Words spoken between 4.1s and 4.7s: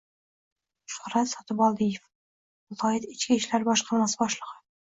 boshlig'i;